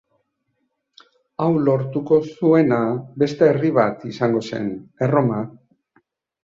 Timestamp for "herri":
3.53-3.73